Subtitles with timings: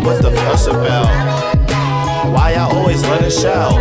[0.00, 1.06] me what the fuss about.
[2.32, 3.78] Why I always let it shout?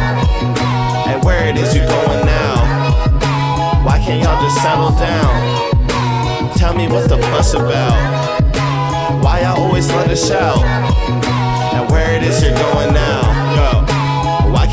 [1.08, 3.84] And where it is you going now?
[3.86, 6.58] Why can't y'all just settle down?
[6.58, 7.98] Tell me what the fuss about.
[9.24, 10.64] Why I always let it shout?
[11.74, 12.79] And where it is you're going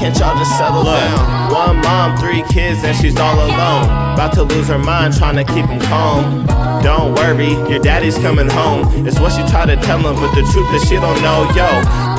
[0.06, 1.52] can't y'all just settle down?
[1.52, 3.84] One mom, three kids, and she's all alone.
[4.14, 6.46] About to lose her mind, trying to keep him calm.
[6.82, 9.04] Don't worry, your daddy's coming home.
[9.04, 11.50] It's what she tried to tell him, but the truth is she don't know.
[11.56, 11.66] Yo,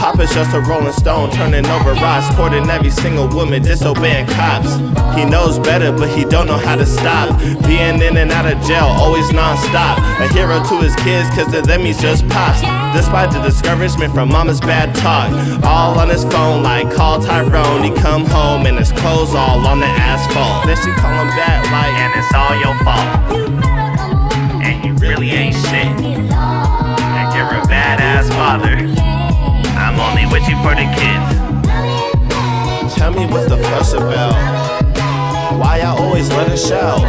[0.01, 4.75] Papa's just a rolling stone, turning over rocks, courting every single woman, disobeying cops.
[5.15, 7.39] He knows better, but he don't know how to stop.
[7.65, 9.97] Being in and out of jail, always non-stop.
[10.19, 12.61] A hero to his kids, cause to them he's just pops.
[12.95, 15.31] Despite the discouragement from mama's bad talk.
[15.63, 17.76] All on his phone, like call Tyrone.
[17.83, 20.65] He come home and his clothes all on the asphalt.
[20.65, 23.09] Then she call him back like, and it's all your fault.
[24.63, 25.87] And you really ain't shit.
[25.87, 28.75] And you're a badass father.
[29.77, 31.37] I'm only with you for the kids.
[32.95, 34.33] Tell me what the fuss about.
[35.59, 37.03] Why y'all always let us shout?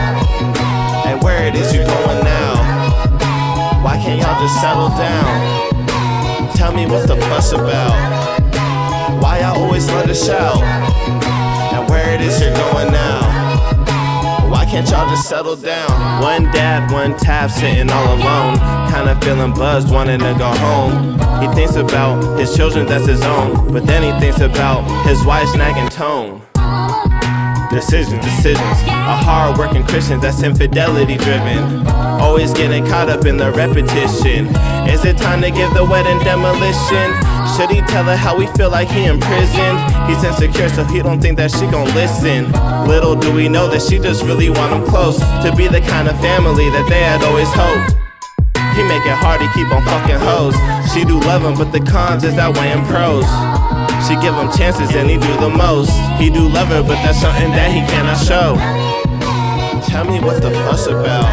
[1.07, 3.83] And where it is you going now?
[3.83, 6.57] Why can't y'all just settle down?
[6.57, 8.18] Tell me what's the fuss about?
[9.79, 10.61] Always let us shout?
[11.73, 14.51] And where it is you're going now?
[14.51, 16.21] Why can't y'all just settle down?
[16.21, 18.59] One dad, one tap, sitting all alone.
[18.91, 21.13] Kinda feeling buzzed, wanting to go home.
[21.41, 23.73] He thinks about his children, that's his own.
[23.73, 26.43] But then he thinks about his wife's nagging tone.
[27.71, 28.79] Decisions, decisions.
[28.89, 31.87] A hard working Christian that's infidelity driven.
[32.19, 34.47] Always getting caught up in the repetition.
[34.89, 37.13] Is it time to give the wedding demolition?
[37.57, 39.77] Should he tell her how we feel like he in prison?
[40.09, 42.51] He's insecure, so he don't think that she gon' listen.
[42.89, 45.19] Little do we know that she just really want him close.
[45.19, 47.93] To be the kind of family that they had always hoped.
[48.77, 50.55] He make it hard to keep on fucking hoes.
[50.93, 53.25] She do love him, but the cons is outweighing pros.
[54.09, 55.91] She give him chances and he do the most.
[56.19, 58.57] He do love her, but that's something that he cannot show.
[59.87, 61.29] Tell me what the fuss about.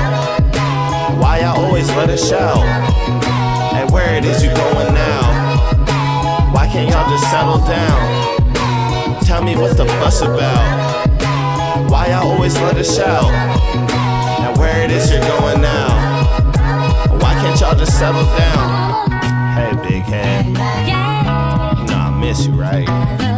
[1.20, 2.64] Why y'all always let us shout?
[3.74, 6.52] And where it is you going now?
[6.54, 9.24] Why can't y'all just settle down?
[9.24, 11.90] Tell me what the fuss about.
[11.90, 13.32] Why y'all always let us shout?
[14.42, 16.36] And where it is you're going now?
[17.20, 19.15] Why can't y'all just settle down?
[19.66, 20.46] Hey, big head.
[20.46, 23.35] You know I miss you, right?